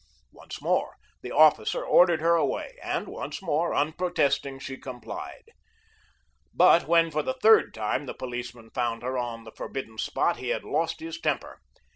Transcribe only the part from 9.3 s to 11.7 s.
the forbidden spot, he had lost his temper.